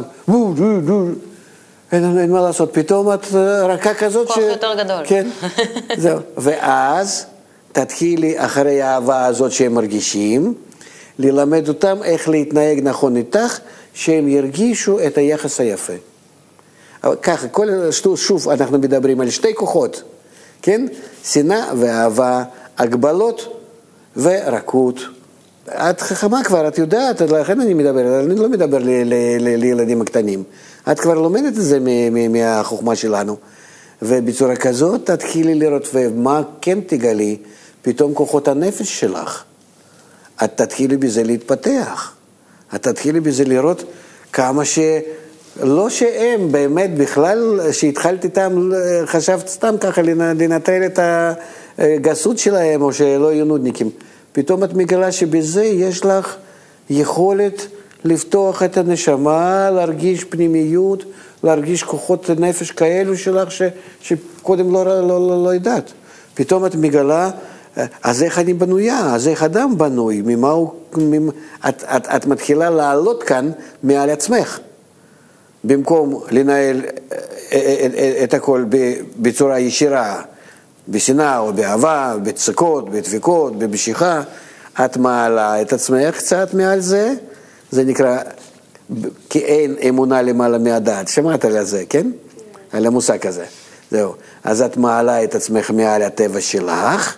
אין, 1.91 2.19
אין 2.19 2.31
מה 2.31 2.41
לעשות, 2.41 2.73
פתאום 2.73 3.13
את 3.13 3.25
אה, 3.35 3.65
רכה 3.65 3.93
כזאת 3.93 4.27
כוח 4.27 4.37
יותר 4.37 4.83
גדול. 4.83 5.03
כן, 5.05 5.27
זהו. 5.97 6.19
ואז 6.37 7.25
תתחילי 7.71 8.45
אחרי 8.45 8.81
האהבה 8.81 9.25
הזאת 9.25 9.51
שהם 9.51 9.73
מרגישים, 9.73 10.53
ללמד 11.19 11.67
אותם 11.67 11.97
איך 12.03 12.29
להתנהג 12.29 12.79
נכון 12.83 13.15
איתך, 13.15 13.59
שהם 13.93 14.27
ירגישו 14.27 14.99
את 15.07 15.17
היחס 15.17 15.59
היפה. 15.59 15.93
אבל 17.03 17.15
ככה, 17.15 17.47
כל, 17.47 17.91
שוב, 17.91 18.17
שוב 18.17 18.49
אנחנו 18.49 18.79
מדברים 18.79 19.21
על 19.21 19.29
שתי 19.29 19.55
כוחות, 19.55 20.03
כן? 20.61 20.85
שנאה 21.23 21.71
ואהבה, 21.77 22.43
הגבלות 22.77 23.57
ורכות. 24.15 24.99
את 25.69 26.01
חכמה 26.01 26.43
כבר, 26.43 26.67
את 26.67 26.77
יודעת, 26.77 27.21
לכן 27.21 27.61
אני 27.61 27.73
מדבר, 27.73 28.19
אני 28.19 28.35
לא 28.35 28.49
מדבר 28.49 28.77
לילדים 29.39 30.01
הקטנים. 30.01 30.43
את 30.91 30.99
כבר 30.99 31.13
לומדת 31.13 31.47
את 31.57 31.61
זה 31.63 31.79
מהחוכמה 32.29 32.95
שלנו. 32.95 33.37
ובצורה 34.01 34.55
כזאת 34.55 35.05
תתחילי 35.05 35.55
לראות, 35.55 35.87
ומה 35.93 36.41
כן 36.61 36.79
תגלי, 36.81 37.37
פתאום 37.81 38.13
כוחות 38.13 38.47
הנפש 38.47 38.99
שלך, 38.99 39.43
את 40.43 40.51
תתחילי 40.55 40.97
בזה 40.97 41.23
להתפתח. 41.23 42.13
את 42.75 42.83
תתחילי 42.83 43.19
בזה 43.19 43.43
לראות 43.43 43.83
כמה 44.33 44.65
ש... 44.65 44.79
לא 45.63 45.89
שהם 45.89 46.51
באמת 46.51 46.97
בכלל, 46.97 47.59
שהתחלת 47.71 48.23
איתם, 48.23 48.69
חשבת 49.05 49.47
סתם 49.47 49.75
ככה 49.81 50.01
לנטרל 50.01 50.85
את 50.85 50.99
הגסות 51.77 52.37
שלהם, 52.37 52.81
או 52.81 52.93
שלא 52.93 53.33
יהיו 53.33 53.45
נודניקים. 53.45 53.89
פתאום 54.33 54.63
את 54.63 54.73
מגלה 54.73 55.11
שבזה 55.11 55.63
יש 55.63 56.05
לך 56.05 56.35
יכולת 56.89 57.67
לפתוח 58.05 58.63
את 58.63 58.77
הנשמה, 58.77 59.69
להרגיש 59.71 60.23
פנימיות, 60.23 61.03
להרגיש 61.43 61.83
כוחות 61.83 62.29
נפש 62.29 62.71
כאלו 62.71 63.17
שלך, 63.17 63.51
ש, 63.51 63.61
שקודם 64.01 64.73
לא, 64.73 64.85
לא, 64.85 65.01
לא, 65.01 65.43
לא 65.43 65.55
ידעת. 65.55 65.91
פתאום 66.33 66.65
את 66.65 66.75
מגלה, 66.75 67.29
אז 68.03 68.23
איך 68.23 68.39
אני 68.39 68.53
בנויה, 68.53 69.15
אז 69.15 69.27
איך 69.27 69.43
אדם 69.43 69.77
בנוי, 69.77 70.21
ממה 70.25 70.51
הוא, 70.51 70.73
ממ... 70.97 71.29
את, 71.69 71.83
את, 71.83 72.07
את 72.15 72.25
מתחילה 72.25 72.69
לעלות 72.69 73.23
כאן 73.23 73.51
מעל 73.83 74.09
עצמך. 74.09 74.59
במקום 75.63 76.23
לנהל 76.31 76.81
אה, 76.81 77.17
אה, 77.51 77.87
אה, 77.97 78.23
את 78.23 78.33
הכל 78.33 78.65
בצורה 79.17 79.59
ישירה, 79.59 80.21
בשנאה 80.87 81.37
או 81.37 81.53
באהבה, 81.53 82.15
בצקות, 82.23 82.89
בדפיקות, 82.89 83.59
במשיכה, 83.59 84.21
את 84.85 84.97
מעלה 84.97 85.61
את 85.61 85.73
עצמך 85.73 86.17
קצת 86.17 86.53
מעל 86.53 86.79
זה, 86.79 87.13
זה 87.71 87.83
נקרא, 87.83 88.17
כי 89.29 89.39
אין 89.39 89.75
אמונה 89.89 90.21
למעלה 90.21 90.57
מהדעת. 90.57 91.07
שמעת 91.07 91.45
על 91.45 91.63
זה, 91.63 91.83
כן? 91.89 92.07
על 92.71 92.85
המושג 92.85 93.27
הזה. 93.27 93.45
זהו. 93.91 94.13
אז 94.43 94.61
את 94.61 94.77
מעלה 94.77 95.23
את 95.23 95.35
עצמך 95.35 95.71
מעל 95.71 96.01
הטבע 96.01 96.41
שלך, 96.41 97.15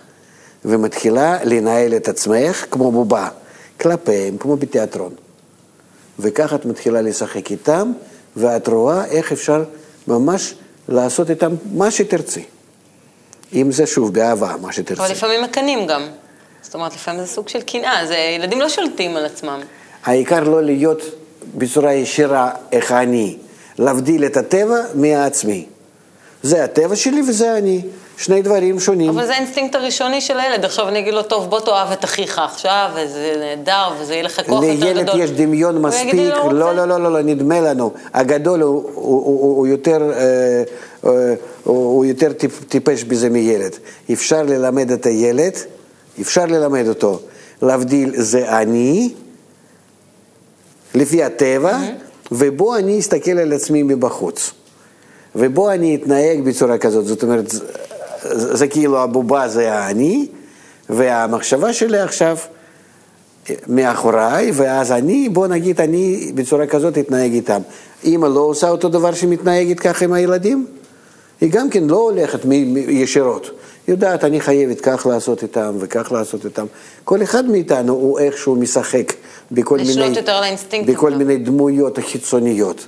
ומתחילה 0.64 1.44
לנהל 1.44 1.96
את 1.96 2.08
עצמך 2.08 2.66
כמו 2.70 2.92
בובה, 2.92 3.28
כלפיהם, 3.80 4.38
כמו 4.38 4.56
בתיאטרון. 4.56 5.12
וככה 6.18 6.56
את 6.56 6.64
מתחילה 6.64 7.00
לשחק 7.00 7.50
איתם, 7.50 7.92
ואת 8.36 8.68
רואה 8.68 9.04
איך 9.04 9.32
אפשר 9.32 9.64
ממש 10.08 10.54
לעשות 10.88 11.30
איתם 11.30 11.54
מה 11.72 11.90
שתרצי. 11.90 12.44
אם 13.54 13.72
זה 13.72 13.86
שוב 13.86 14.14
באהבה, 14.14 14.54
מה 14.60 14.72
שתרצי. 14.72 15.00
אבל 15.00 15.10
לפעמים 15.10 15.42
מקנאים 15.42 15.86
גם. 15.86 16.02
זאת 16.62 16.74
אומרת, 16.74 16.94
לפעמים 16.94 17.20
זה 17.20 17.26
סוג 17.26 17.48
של 17.48 17.60
קנאה, 17.60 18.06
זה 18.06 18.16
ילדים 18.16 18.60
לא 18.60 18.68
שולטים 18.68 19.16
על 19.16 19.24
עצמם. 19.26 19.60
העיקר 20.04 20.44
לא 20.44 20.62
להיות 20.62 21.02
בצורה 21.54 21.92
ישירה 21.92 22.50
איך 22.72 22.92
אני, 22.92 23.36
להבדיל 23.78 24.24
את 24.24 24.36
הטבע 24.36 24.76
מהעצמי. 24.94 25.66
זה 26.42 26.64
הטבע 26.64 26.96
שלי 26.96 27.22
וזה 27.28 27.58
אני. 27.58 27.82
שני 28.18 28.42
דברים 28.42 28.80
שונים. 28.80 29.10
אבל 29.10 29.26
זה 29.26 29.34
האינסטינקט 29.34 29.74
הראשוני 29.74 30.20
של 30.20 30.40
הילד. 30.40 30.64
עכשיו 30.64 30.88
אני 30.88 30.98
אגיד 30.98 31.14
לו, 31.14 31.22
טוב, 31.22 31.50
בוא 31.50 31.60
תאהב 31.60 31.92
את 31.92 32.04
אחיך 32.04 32.38
עכשיו, 32.38 32.90
וזה 32.94 33.34
נהדר, 33.38 33.88
וזה 34.00 34.14
יהיה 34.14 34.22
לך 34.22 34.40
כוח 34.46 34.64
יותר 34.64 34.74
גדול. 34.74 34.92
לילד 34.92 35.10
יש 35.14 35.30
דמיון 35.30 35.82
מספיק, 35.82 36.14
לא, 36.14 36.52
לא, 36.52 36.74
לא, 36.74 36.88
לא, 36.88 37.00
לא, 37.00 37.12
לא, 37.12 37.22
נדמה 37.22 37.60
לנו. 37.60 37.92
הגדול 38.14 38.60
הוא, 38.60 38.82
הוא, 38.94 39.24
הוא, 39.24 39.56
הוא 39.56 39.66
יותר, 39.66 40.12
אה, 40.12 40.62
הוא 41.64 42.04
יותר 42.04 42.32
טיפ, 42.32 42.64
טיפש 42.68 43.04
בזה 43.04 43.30
מילד. 43.30 43.72
אפשר 44.12 44.42
ללמד 44.42 44.90
את 44.90 45.06
הילד, 45.06 45.52
אפשר 46.20 46.46
ללמד 46.46 46.88
אותו. 46.88 47.20
להבדיל 47.62 48.12
זה 48.16 48.58
אני, 48.60 49.14
לפי 50.94 51.22
הטבע, 51.22 51.72
mm-hmm. 51.72 52.28
ובו 52.32 52.76
אני 52.76 52.98
אסתכל 52.98 53.30
על 53.30 53.52
עצמי 53.52 53.82
מבחוץ. 53.82 54.52
ובו 55.36 55.70
אני 55.70 55.96
אתנהג 55.96 56.40
בצורה 56.44 56.78
כזאת. 56.78 57.06
זאת 57.06 57.22
אומרת, 57.22 57.54
זה 58.32 58.68
כאילו 58.68 59.02
הבובה 59.02 59.48
זה 59.48 59.86
אני, 59.86 60.26
והמחשבה 60.90 61.72
שלי 61.72 61.98
עכשיו 61.98 62.36
מאחוריי, 63.68 64.50
ואז 64.54 64.92
אני, 64.92 65.28
בוא 65.28 65.46
נגיד, 65.46 65.80
אני 65.80 66.32
בצורה 66.34 66.66
כזאת 66.66 66.98
אתנהג 66.98 67.32
איתם. 67.32 67.60
אמא 68.04 68.26
לא 68.26 68.40
עושה 68.40 68.68
אותו 68.68 68.88
דבר 68.88 69.14
שמתנהגת 69.14 69.80
ככה 69.80 70.04
עם 70.04 70.12
הילדים? 70.12 70.66
היא 71.40 71.50
גם 71.52 71.70
כן 71.70 71.84
לא 71.84 71.96
הולכת 71.96 72.40
ישירות. 72.88 73.50
היא 73.86 73.92
יודעת, 73.92 74.24
אני 74.24 74.40
חייבת 74.40 74.80
כך 74.80 75.06
לעשות 75.06 75.42
איתם 75.42 75.74
וכך 75.78 76.12
לעשות 76.12 76.44
איתם. 76.44 76.66
כל 77.04 77.22
אחד 77.22 77.44
מאיתנו 77.44 77.92
הוא 77.92 78.18
איכשהו 78.18 78.56
משחק 78.56 79.12
בכל, 79.52 79.78
מיני, 79.78 80.14
בכל 80.86 81.10
מיני 81.10 81.36
דמויות 81.36 81.98
החיצוניות. 81.98 82.86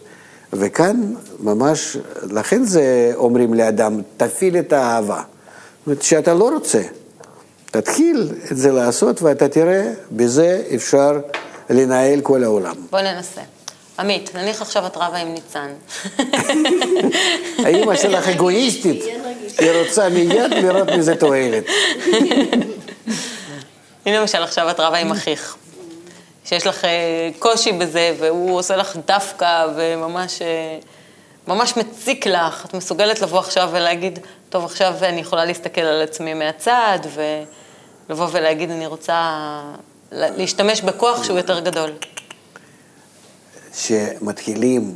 וכאן 0.52 1.14
ממש, 1.40 1.96
לכן 2.30 2.64
זה 2.64 3.12
אומרים 3.14 3.54
לאדם, 3.54 4.00
תפעיל 4.16 4.58
את 4.58 4.72
האהבה. 4.72 5.16
זאת 5.16 5.86
אומרת, 5.86 6.02
שאתה 6.02 6.34
לא 6.34 6.50
רוצה, 6.54 6.82
תתחיל 7.70 8.28
את 8.52 8.56
זה 8.56 8.72
לעשות 8.72 9.22
ואתה 9.22 9.48
תראה, 9.48 9.92
בזה 10.12 10.62
אפשר 10.74 11.20
לנהל 11.70 12.20
כל 12.20 12.44
העולם. 12.44 12.74
בוא 12.90 13.00
ננסה. 13.00 13.40
עמית, 13.98 14.34
נניח 14.34 14.62
עכשיו 14.62 14.86
את 14.86 14.96
רבה 14.96 15.16
עם 15.16 15.34
ניצן. 15.34 15.72
האמא 17.64 17.96
שלך 17.96 18.28
אגואיסטית, 18.28 19.04
היא 19.58 19.70
רוצה 19.80 20.08
מיד 20.08 20.50
לראות 20.50 20.88
מזה 20.90 21.16
תועלת. 21.16 21.64
הנה 24.06 24.20
למשל 24.20 24.42
עכשיו 24.42 24.70
את 24.70 24.80
רבה 24.80 24.98
עם 24.98 25.12
אחיך. 25.12 25.56
שיש 26.44 26.66
לך 26.66 26.84
אה, 26.84 27.30
קושי 27.38 27.72
בזה, 27.72 28.14
והוא 28.18 28.58
עושה 28.58 28.76
לך 28.76 28.96
דווקא, 29.06 29.66
וממש 29.76 30.42
אה, 30.42 30.78
ממש 31.48 31.76
מציק 31.76 32.26
לך, 32.26 32.64
את 32.64 32.74
מסוגלת 32.74 33.20
לבוא 33.20 33.38
עכשיו 33.38 33.68
ולהגיד, 33.72 34.18
טוב, 34.50 34.64
עכשיו 34.64 34.94
אני 35.02 35.20
יכולה 35.20 35.44
להסתכל 35.44 35.80
על 35.80 36.02
עצמי 36.02 36.34
מהצד, 36.34 36.98
ולבוא 38.08 38.26
ולהגיד, 38.32 38.70
אני 38.70 38.86
רוצה 38.86 39.60
להשתמש 40.12 40.80
בכוח 40.80 41.24
שהוא 41.24 41.38
יותר 41.38 41.60
גדול. 41.60 41.90
כשמתחילים 43.78 44.94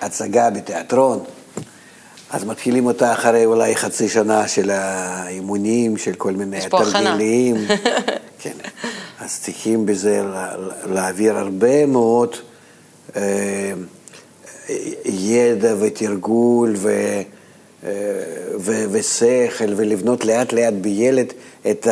הצגה 0.00 0.50
בתיאטרון, 0.50 1.24
אז 2.30 2.44
מתחילים 2.44 2.86
אותה 2.86 3.12
אחרי 3.12 3.44
אולי 3.44 3.76
חצי 3.76 4.08
שנה 4.08 4.48
של 4.48 4.70
האימונים, 4.70 5.96
של 5.96 6.14
כל 6.14 6.32
מיני 6.32 6.60
תרגילים. 6.70 7.56
כן. 8.42 8.52
אז 9.20 9.40
צריכים 9.40 9.86
בזה 9.86 10.22
להעביר 10.86 11.38
הרבה 11.38 11.86
מאוד 11.86 12.36
אה, 13.16 13.72
ידע 15.04 15.74
ותרגול 15.80 16.74
ו, 16.76 16.88
אה, 17.84 17.90
ו, 18.60 18.84
ושכל, 18.90 19.72
ולבנות 19.76 20.24
לאט 20.24 20.52
לאט 20.52 20.74
בילד 20.74 21.32
את 21.70 21.88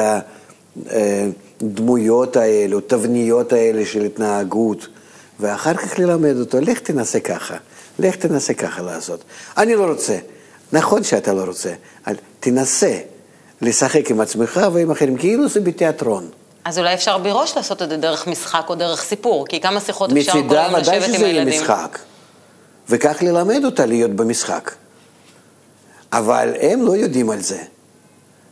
הדמויות 1.61 2.37
האלו, 2.37 2.81
תבניות 2.81 3.53
האלה 3.53 3.87
של 3.87 4.05
התנהגות, 4.05 4.89
ואחר 5.43 5.75
כך 5.75 5.99
ללמד 5.99 6.37
אותו, 6.41 6.61
לך 6.61 6.79
תנסה 6.79 7.21
ככה, 7.21 7.57
לך 7.99 8.17
תנסה 8.17 8.55
ככה 8.55 8.83
לעשות. 8.83 9.25
אני 9.57 9.75
לא 9.75 9.85
רוצה. 9.85 10.19
נכון 10.73 11.05
שאתה 11.05 11.33
לא 11.33 11.45
רוצה, 11.45 11.73
אבל 12.07 12.17
תנסה 12.41 12.99
לשחק 13.61 14.11
עם 14.11 14.21
עצמך 14.21 14.61
ועם 14.73 14.91
אחרים, 14.91 15.17
כאילו 15.17 15.49
זה 15.49 15.61
בתיאטרון. 15.61 16.29
אז 16.65 16.79
אולי 16.79 16.95
אפשר 16.95 17.19
מראש 17.19 17.57
לעשות 17.57 17.83
את 17.83 17.89
זה 17.89 17.97
דרך 17.97 18.27
משחק 18.27 18.67
או 18.69 18.75
דרך 18.75 19.03
סיפור, 19.03 19.47
כי 19.47 19.61
כמה 19.61 19.81
שיחות 19.81 20.11
אפשר 20.13 20.33
כל 20.33 20.57
היום 20.57 20.77
לשבת 20.77 20.95
עם 20.95 20.95
הילדים. 20.95 21.07
מצידה 21.07 21.07
ודאי 21.07 21.17
שזה 21.17 21.27
יהיה 21.27 21.45
משחק, 21.45 21.99
וכך 22.89 23.17
ללמד 23.23 23.65
אותה 23.65 23.87
להיות 23.87 24.11
במשחק. 24.11 24.73
אבל 26.13 26.53
הם 26.61 26.83
לא 26.83 26.97
יודעים 26.97 27.31
על 27.31 27.41
זה. 27.41 27.59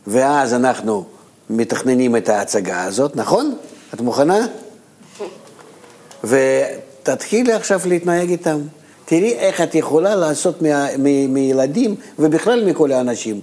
ואז 0.07 0.53
אנחנו 0.53 1.05
מתכננים 1.49 2.15
את 2.15 2.29
ההצגה 2.29 2.83
הזאת, 2.83 3.15
נכון? 3.15 3.57
את 3.93 4.01
מוכנה? 4.01 4.47
ותתחילי 6.23 7.53
עכשיו 7.53 7.81
להתנהג 7.85 8.29
איתם. 8.29 8.61
תראי 9.05 9.33
איך 9.33 9.61
את 9.61 9.75
יכולה 9.75 10.15
לעשות 10.15 10.61
מילדים, 11.29 11.95
ובכלל 12.19 12.65
מכל 12.65 12.91
האנשים, 12.91 13.41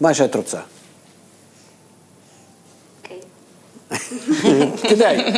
מה 0.00 0.14
שאת 0.14 0.34
רוצה. 0.34 0.58
כדאי. 4.88 5.32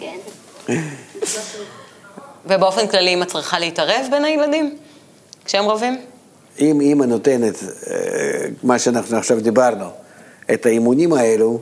כן. 0.00 0.18
ובאופן 2.46 2.86
כללי, 2.86 3.14
אם 3.14 3.22
את 3.22 3.28
צריכה 3.28 3.58
להתערב 3.58 4.06
בין 4.10 4.24
הילדים 4.24 4.76
כשהם 5.44 5.68
רבים? 5.68 6.00
אם 6.60 6.80
אימא 6.80 7.04
נותנת, 7.04 7.54
אה, 7.62 8.46
מה 8.62 8.78
שאנחנו 8.78 9.16
עכשיו 9.16 9.40
דיברנו, 9.40 9.86
את 10.52 10.66
האימונים 10.66 11.12
האלו, 11.12 11.60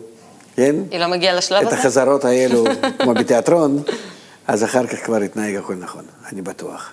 כן? 0.56 0.76
היא 0.90 1.00
לא 1.00 1.06
מגיעה 1.06 1.34
לשלב 1.34 1.66
הזה? 1.66 1.76
את 1.76 1.78
החזרות 1.80 2.24
האלו, 2.24 2.64
כמו 2.98 3.14
בתיאטרון, 3.14 3.82
אז 4.46 4.64
אחר 4.64 4.86
כך 4.86 5.04
כבר 5.04 5.22
יתנהג 5.22 5.54
הכל 5.54 5.74
נכון, 5.74 6.04
אני 6.32 6.42
בטוח. 6.42 6.92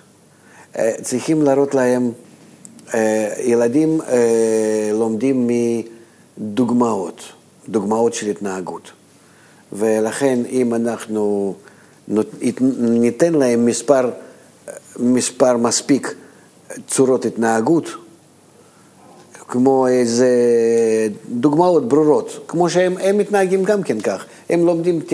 אה, 0.78 0.92
צריכים 1.02 1.42
להראות 1.42 1.74
להם, 1.74 2.12
אה, 2.94 3.34
ילדים 3.38 4.00
לומדים 4.92 5.50
מדוגמאות, 6.38 7.22
דוגמאות 7.68 8.14
של 8.14 8.26
התנהגות. 8.26 8.90
ולכן 9.72 10.38
אם 10.50 10.74
אנחנו 10.74 11.54
ניתן 12.78 13.34
להם 13.34 13.66
מספר, 13.66 14.10
מספר 14.98 15.56
מספיק 15.56 16.14
צורות 16.86 17.24
התנהגות, 17.24 17.88
כמו 19.50 19.88
איזה 19.88 20.28
דוגמאות 21.30 21.88
ברורות, 21.88 22.38
כמו 22.48 22.70
שהם 22.70 22.96
הם 23.02 23.18
מתנהגים 23.18 23.64
גם 23.64 23.82
כן 23.82 24.00
כך. 24.00 24.24
הם 24.50 24.66
לומדים 24.66 25.00
ט, 25.00 25.12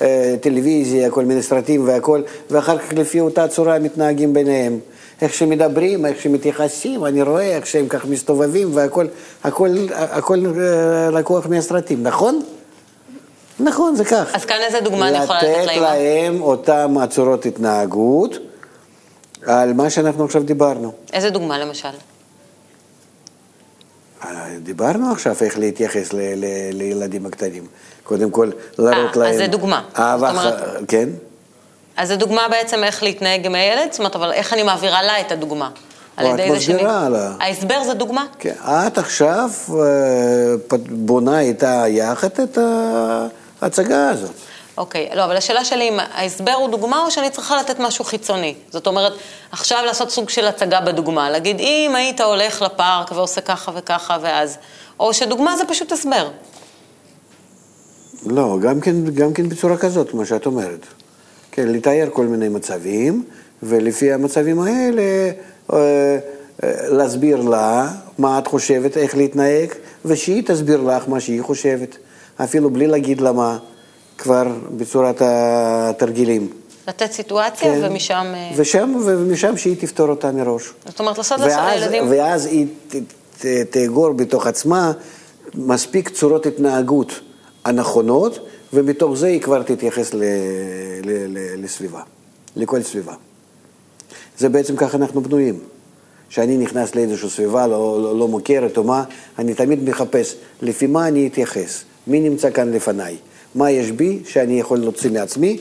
אה, 0.00 0.34
טלוויזיה, 0.40 1.10
כל 1.10 1.24
מיני 1.24 1.42
סרטים 1.42 1.88
והכל, 1.88 2.22
ואחר 2.50 2.78
כך 2.78 2.92
לפי 2.92 3.20
אותה 3.20 3.48
צורה 3.48 3.78
מתנהגים 3.78 4.32
ביניהם. 4.34 4.78
איך 5.22 5.34
שמדברים, 5.34 6.06
איך 6.06 6.20
שמתייחסים, 6.20 7.06
אני 7.06 7.22
רואה 7.22 7.56
איך 7.56 7.66
שהם 7.66 7.88
כך 7.88 8.04
מסתובבים 8.04 8.70
והכל 8.74 9.06
הכל, 9.44 9.68
הכל 9.94 10.38
אה, 10.60 11.10
לקוח 11.10 11.46
מהסרטים, 11.46 12.02
נכון? 12.02 12.40
נכון, 13.60 13.96
זה 13.96 14.04
כך. 14.04 14.34
אז 14.34 14.44
כאן 14.44 14.56
איזה 14.66 14.80
דוגמה 14.80 15.08
אני 15.08 15.18
יכולה 15.18 15.38
לתת 15.38 15.48
לאמא? 15.48 15.70
לתת 15.70 15.80
להם 15.80 16.42
אותם 16.42 16.96
הצורות 17.00 17.46
התנהגות 17.46 18.38
על 19.46 19.72
מה 19.72 19.90
שאנחנו 19.90 20.24
עכשיו 20.24 20.42
דיברנו. 20.42 20.92
איזה 21.12 21.30
דוגמה 21.30 21.58
למשל? 21.58 21.88
אה, 24.24 24.30
דיברנו 24.62 25.12
עכשיו 25.12 25.36
איך 25.40 25.58
להתייחס 25.58 26.12
ל- 26.12 26.16
ל- 26.16 26.44
לילדים 26.78 27.26
הקטנים. 27.26 27.66
קודם 28.04 28.30
כל, 28.30 28.50
להראות 28.78 29.16
אה, 29.16 29.22
להם... 29.22 29.30
אז 29.32 29.36
זה 29.36 29.46
דוגמה. 29.46 29.82
אהבה, 29.98 30.30
אומרת- 30.30 30.54
כן. 30.88 31.08
אז 31.96 32.08
זו 32.08 32.16
דוגמה 32.16 32.48
בעצם 32.50 32.84
איך 32.84 33.02
להתנהג 33.02 33.46
עם 33.46 33.54
הילד, 33.54 33.88
זאת 33.92 33.98
אומרת, 33.98 34.16
אבל 34.16 34.32
איך 34.32 34.52
אני 34.52 34.62
מעבירה 34.62 35.02
לה 35.02 35.20
את 35.20 35.32
הדוגמה? 35.32 35.70
על 36.16 36.26
ידי 36.26 36.48
זה 36.52 36.60
שאני- 36.60 36.82
לה. 36.82 37.32
ההסבר 37.40 37.84
זה 37.84 37.94
דוגמה? 37.94 38.24
כן. 38.38 38.52
את 38.64 38.98
עכשיו 38.98 39.50
אה, 39.70 39.84
בונה 40.90 41.40
איתה 41.40 41.84
יחד 41.88 42.28
את 42.42 42.58
ההצגה 43.62 44.08
הזאת. 44.10 44.30
אוקיי, 44.78 45.08
לא, 45.14 45.24
אבל 45.24 45.36
השאלה 45.36 45.64
שלי 45.64 45.88
אם 45.88 45.98
ההסבר 46.12 46.52
הוא 46.52 46.68
דוגמה 46.68 47.02
או 47.04 47.10
שאני 47.10 47.30
צריכה 47.30 47.56
לתת 47.60 47.80
משהו 47.80 48.04
חיצוני. 48.04 48.54
זאת 48.70 48.86
אומרת, 48.86 49.12
עכשיו 49.52 49.82
לעשות 49.86 50.10
סוג 50.10 50.28
של 50.28 50.46
הצגה 50.46 50.80
בדוגמה, 50.80 51.30
להגיד, 51.30 51.56
אם 51.60 51.92
היית 51.94 52.20
הולך 52.20 52.62
לפארק 52.62 53.12
ועושה 53.12 53.40
ככה 53.40 53.72
וככה 53.74 54.16
ואז, 54.22 54.58
או 55.00 55.14
שדוגמה 55.14 55.56
זה 55.56 55.64
פשוט 55.68 55.92
הסבר. 55.92 56.30
לא, 58.26 58.58
גם 58.60 58.80
כן, 58.80 59.04
גם 59.14 59.32
כן 59.32 59.48
בצורה 59.48 59.76
כזאת, 59.76 60.14
מה 60.14 60.26
שאת 60.26 60.46
אומרת. 60.46 60.86
כן, 61.52 61.68
לתאר 61.68 62.08
כל 62.12 62.26
מיני 62.26 62.48
מצבים, 62.48 63.24
ולפי 63.62 64.12
המצבים 64.12 64.60
האלה 64.60 65.02
אה, 65.72 65.78
אה, 66.62 66.74
להסביר 66.88 67.36
לה 67.36 67.90
מה 68.18 68.38
את 68.38 68.46
חושבת, 68.46 68.96
איך 68.96 69.16
להתנהג, 69.16 69.68
ושהיא 70.04 70.42
תסביר 70.46 70.80
לך 70.80 71.08
מה 71.08 71.20
שהיא 71.20 71.42
חושבת, 71.42 71.96
אפילו 72.36 72.70
בלי 72.70 72.86
להגיד 72.86 73.20
לה 73.20 73.32
מה, 73.32 73.58
כבר 74.18 74.42
בצורת 74.76 75.22
התרגילים. 75.24 76.48
לתת 76.88 77.12
סיטואציה 77.12 77.74
כן. 77.74 77.80
ומשם... 77.84 78.32
אה, 78.34 78.50
ושם, 78.56 78.94
ומשם 79.06 79.56
שהיא 79.56 79.76
תפתור 79.80 80.08
אותה 80.08 80.32
מראש. 80.32 80.72
זאת 80.86 81.00
אומרת, 81.00 81.18
לעשות 81.18 81.40
לעשות 81.40 81.58
ואז, 81.58 81.80
לילדים... 81.80 82.10
ואז 82.10 82.46
היא 82.46 82.66
ת- 82.88 82.96
ת- 83.38 83.46
תאגור 83.70 84.12
בתוך 84.12 84.46
עצמה 84.46 84.92
מספיק 85.54 86.08
צורות 86.08 86.46
התנהגות 86.46 87.20
הנכונות, 87.64 88.38
ומתוך 88.72 89.16
זה 89.16 89.26
היא 89.26 89.40
כבר 89.40 89.62
תתייחס 89.62 90.14
ל, 90.14 90.18
ל, 90.18 90.24
ל, 91.04 91.64
לסביבה, 91.64 92.00
לכל 92.56 92.82
סביבה. 92.82 93.14
זה 94.38 94.48
בעצם 94.48 94.76
ככה 94.76 94.96
אנחנו 94.96 95.20
בנויים. 95.20 95.58
כשאני 96.28 96.56
נכנס 96.56 96.94
לאיזושהי 96.94 97.30
סביבה 97.30 97.66
לא, 97.66 98.02
לא, 98.02 98.18
לא 98.18 98.28
מוכרת 98.28 98.76
או 98.76 98.84
מה, 98.84 99.04
אני 99.38 99.54
תמיד 99.54 99.88
מחפש 99.88 100.34
לפי 100.62 100.86
מה 100.86 101.08
אני 101.08 101.26
אתייחס, 101.26 101.82
מי 102.06 102.20
נמצא 102.20 102.50
כאן 102.50 102.72
לפניי, 102.72 103.16
מה 103.54 103.70
יש 103.70 103.90
בי 103.90 104.22
שאני 104.28 104.60
יכול 104.60 104.78
להוציא 104.78 105.10
מעצמי, 105.10 105.58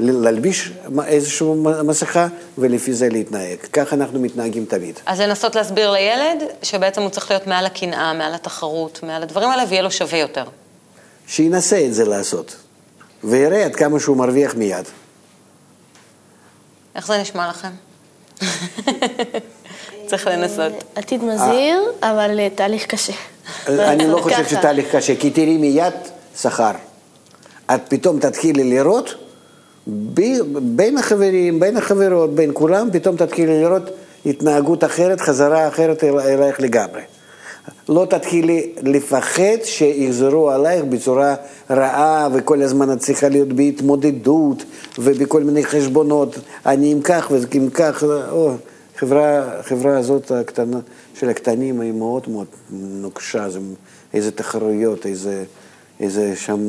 ל- 0.00 0.10
להלביש 0.24 0.72
איזושהי 1.06 1.48
מסכה 1.84 2.26
ולפי 2.58 2.92
זה 2.92 3.08
להתנהג. 3.08 3.58
ככה 3.72 3.96
אנחנו 3.96 4.20
מתנהגים 4.20 4.64
תמיד. 4.64 4.98
אז 5.06 5.20
לנסות 5.20 5.54
להסביר 5.54 5.90
לילד 5.90 6.42
שבעצם 6.62 7.02
הוא 7.02 7.10
צריך 7.10 7.30
להיות 7.30 7.46
מעל 7.46 7.66
הקנאה, 7.66 8.12
מעל 8.12 8.34
התחרות, 8.34 9.00
מעל 9.02 9.22
הדברים 9.22 9.48
האלה, 9.48 9.64
ויהיה 9.68 9.82
לו 9.82 9.90
שווה 9.90 10.18
יותר. 10.18 10.44
שינסה 11.26 11.84
את 11.86 11.94
זה 11.94 12.04
לעשות, 12.04 12.56
ויראה 13.24 13.64
עד 13.64 13.76
כמה 13.76 14.00
שהוא 14.00 14.16
מרוויח 14.16 14.54
מיד. 14.54 14.84
איך 16.94 17.06
זה 17.06 17.18
נשמע 17.18 17.48
לכם? 17.48 17.68
צריך 20.06 20.26
לנסות. 20.26 20.72
עתיד 20.94 21.24
מזהיר, 21.24 21.80
אבל 22.02 22.40
אה, 22.40 22.48
תהליך 22.54 22.86
קשה. 22.86 23.12
אני 23.68 24.06
לא 24.08 24.18
חושב. 24.22 24.48
שתהליך 24.48 24.96
קשה, 24.96 25.16
כי 25.16 25.30
תראי 25.30 25.56
מיד 25.56 25.94
שכר. 26.40 26.70
את 27.74 27.80
פתאום 27.88 28.18
תתחילי 28.18 28.64
לראות, 28.64 29.14
בין 30.62 30.98
החברים, 30.98 31.60
בין 31.60 31.76
החברות, 31.76 32.34
בין 32.34 32.50
כולם, 32.54 32.88
פתאום 32.92 33.16
תתחילי 33.16 33.60
לראות 33.62 33.90
התנהגות 34.26 34.84
אחרת, 34.84 35.20
חזרה 35.20 35.68
אחרת 35.68 36.04
אל- 36.04 36.20
אלייך 36.20 36.60
לגמרי. 36.60 37.00
לא 37.88 38.06
תתחילי 38.10 38.72
לפחד 38.82 39.56
שיחזרו 39.64 40.50
עלייך 40.50 40.84
בצורה 40.84 41.34
רעה, 41.70 42.28
וכל 42.32 42.62
הזמן 42.62 42.92
את 42.92 42.98
צריכה 42.98 43.28
להיות 43.28 43.48
בהתמודדות 43.48 44.64
ובכל 44.98 45.42
מיני 45.42 45.64
חשבונות. 45.64 46.38
אני 46.66 46.92
אם 46.92 47.00
כך 47.00 47.30
ואם 47.30 47.70
כך, 47.70 48.04
או, 48.30 48.52
חברה, 48.96 49.50
חברה 49.62 49.98
הזאת 49.98 50.30
הקטנה, 50.30 50.80
של 51.14 51.28
הקטנים 51.28 51.80
היא 51.80 51.92
מאוד 51.92 52.22
מאוד 52.28 52.46
נוקשה, 52.70 53.48
זה, 53.50 53.58
איזה 54.14 54.30
תחרויות, 54.30 55.06
איזה, 55.06 55.44
איזה 56.00 56.36
שם 56.36 56.60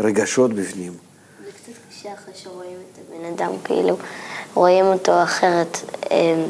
רגשות 0.00 0.52
בפנים. 0.52 0.92
זה 1.44 1.50
קצת 1.52 1.72
קשה 1.90 2.08
אחרי 2.14 2.34
שרואים 2.34 2.76
את 2.92 2.98
הבן 2.98 3.24
אדם, 3.34 3.50
כאילו, 3.64 3.96
רואים 4.54 4.84
אותו 4.84 5.22
אחרת, 5.22 5.78
אה, 6.10 6.44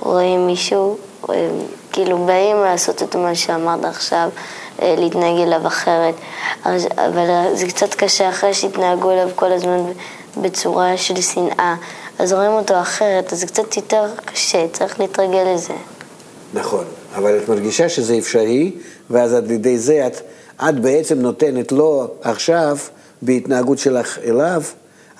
רואים 0.00 0.46
מישהו, 0.46 0.98
אה, 1.30 1.48
כאילו 1.92 2.26
באים 2.26 2.56
לעשות 2.56 3.02
את 3.02 3.16
מה 3.16 3.34
שאמרת 3.34 3.84
עכשיו, 3.84 4.28
אה, 4.82 4.94
להתנהג 4.98 5.40
אליו 5.40 5.66
אחרת, 5.66 6.14
אבל 6.64 7.54
זה 7.54 7.66
קצת 7.66 7.94
קשה 7.94 8.28
אחרי 8.28 8.54
שהתנהגו 8.54 9.10
אליו 9.10 9.28
כל 9.34 9.52
הזמן 9.52 9.78
בצורה 10.36 10.96
של 10.96 11.20
שנאה, 11.20 11.74
אז 12.18 12.32
רואים 12.32 12.50
אותו 12.50 12.80
אחרת, 12.80 13.32
אז 13.32 13.40
זה 13.40 13.46
קצת 13.46 13.76
יותר 13.76 14.04
קשה, 14.24 14.68
צריך 14.72 15.00
להתרגל 15.00 15.44
לזה. 15.54 15.74
נכון, 16.54 16.84
אבל 17.16 17.38
את 17.38 17.48
מרגישה 17.48 17.88
שזה 17.88 18.18
אפשרי, 18.18 18.72
ואז 19.10 19.32
על 19.32 19.50
ידי 19.50 19.78
זה 19.78 20.06
את, 20.06 20.20
את 20.56 20.80
בעצם 20.80 21.18
נותנת 21.18 21.72
לו 21.72 22.14
עכשיו, 22.22 22.76
בהתנהגות 23.22 23.78
שלך 23.78 24.18
אליו, 24.24 24.62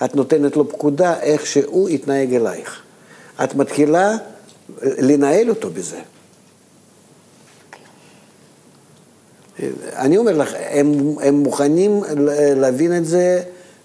את 0.05 0.15
נותנת 0.15 0.55
לו 0.55 0.69
פקודה 0.69 1.19
איך 1.21 1.45
שהוא 1.45 1.89
יתנהג 1.89 2.33
אלייך. 2.33 2.81
את 3.43 3.55
מתחילה 3.55 4.17
לנהל 4.81 5.49
אותו 5.49 5.69
בזה. 5.69 5.97
אני 9.95 10.17
אומר 10.17 10.37
לך, 10.37 10.53
הם, 10.69 11.15
הם 11.21 11.35
מוכנים 11.35 12.01
להבין 12.55 12.97
את 12.97 13.05
זה 13.05 13.41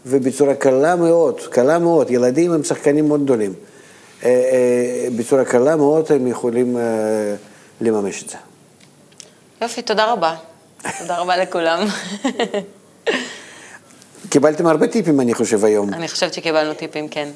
ובצורה 0.07 0.55
קלה 0.55 0.97
מאוד, 0.97 1.41
קלה 1.41 1.79
מאוד, 1.79 2.11
ילדים 2.11 2.53
הם 2.53 2.65
שחקנים 2.65 3.09
מאוד 3.09 3.25
גדולים. 3.25 3.53
אה, 4.25 4.29
אה, 4.31 5.09
בצורה 5.17 5.45
קלה 5.45 5.77
מאוד 5.77 6.13
הם 6.13 6.27
יכולים 6.27 6.77
אה, 6.77 6.83
לממש 7.83 8.23
את 8.23 8.31
זה. 8.31 8.37
יופי, 9.63 9.83
תודה 9.83 10.13
רבה. 10.13 10.37
תודה 10.99 11.19
רבה 11.19 11.37
לכולם. 11.37 11.87
קיבלתם 14.29 14.67
הרבה 14.67 14.87
טיפים, 14.87 15.21
אני 15.21 15.35
חושב, 15.35 15.65
היום. 15.65 15.95
אני 15.95 16.09
חושבת 16.09 16.35
שקיבלנו 16.35 16.75
טיפים, 16.75 17.09
כן. 17.09 17.29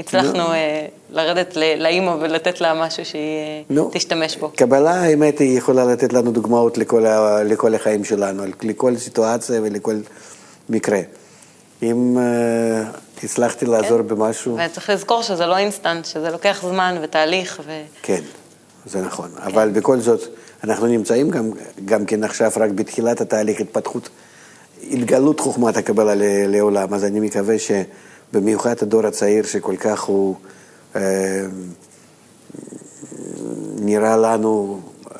הצלחנו 0.00 0.52
אה, 0.52 0.86
לרדת 1.10 1.56
לאימא 1.56 2.10
ולתת 2.20 2.60
לה 2.60 2.86
משהו 2.86 3.04
שהיא 3.04 3.64
אה. 3.70 3.82
תשתמש 3.92 4.36
בו. 4.36 4.50
קבלה, 4.56 4.94
האמת, 4.94 5.38
היא 5.38 5.58
יכולה 5.58 5.84
לתת 5.84 6.12
לנו 6.12 6.32
דוגמאות 6.32 6.78
לכל, 6.78 7.06
ה, 7.06 7.42
לכל 7.42 7.74
החיים 7.74 8.04
שלנו, 8.04 8.42
לכל 8.62 8.96
סיטואציה 8.96 9.60
ולכל 9.62 9.96
מקרה. 10.68 11.00
אם 11.82 12.16
uh, 12.16 13.24
הצלחתי 13.24 13.66
לעזור 13.66 14.02
במשהו, 14.02 14.58
וצריך 14.66 14.90
לזכור 14.90 15.22
שזה 15.22 15.46
לא 15.46 15.56
אינסטנט, 15.56 16.04
שזה 16.04 16.30
לוקח 16.30 16.64
זמן 16.68 16.98
ותהליך, 17.02 17.62
ו... 17.66 17.82
כן, 18.02 18.20
זה 18.86 19.02
נכון. 19.02 19.30
אבל 19.36 19.70
בכל 19.70 20.00
זאת, 20.00 20.20
אנחנו 20.64 20.86
נמצאים 20.86 21.30
גם, 21.30 21.50
גם 21.84 22.06
כן 22.06 22.24
עכשיו 22.24 22.50
רק 22.56 22.70
בתחילת 22.70 23.20
התהליך 23.20 23.60
התפתחות, 23.60 24.08
התגלות 24.90 25.40
חוכמת 25.40 25.76
הקבלה 25.76 26.12
לעולם, 26.48 26.94
אז 26.94 27.04
אני 27.04 27.20
מקווה 27.20 27.56
שבמיוחד 27.58 28.74
הדור 28.82 29.06
הצעיר 29.06 29.44
שכל 29.44 29.76
כך 29.76 30.02
הוא 30.02 30.36
אה, 30.96 31.46
נראה 33.80 34.16
לנו 34.16 34.80
אה, 35.12 35.18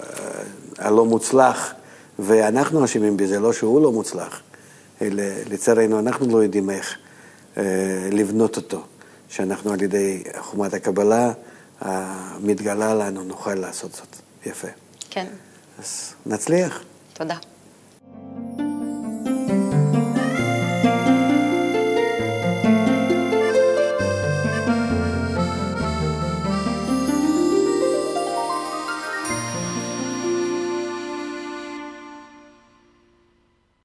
הלא 0.79 1.05
מוצלח, 1.05 1.75
ואנחנו 2.19 2.85
אשמים 2.85 3.17
בזה, 3.17 3.41
לא 3.41 3.53
שהוא 3.53 3.83
לא 3.83 3.93
מוצלח, 3.93 4.41
אלא 5.03 5.23
לצערנו 5.51 5.99
אנחנו 5.99 6.39
לא 6.39 6.43
יודעים 6.43 6.71
איך 6.71 6.97
אה, 7.57 7.63
לבנות 8.13 8.57
אותו, 8.57 8.83
שאנחנו 9.29 9.73
על 9.73 9.83
ידי 9.83 10.23
חוכמת 10.39 10.75
הקבלה 10.75 11.33
המתגלה 11.81 12.95
לנו 12.95 13.25
נוכל 13.25 13.55
לעשות 13.55 13.93
זאת. 13.93 14.17
יפה. 14.47 14.69
כן, 15.11 15.27
אז 15.79 16.15
נצליח. 16.27 16.83
תודה. 17.13 17.37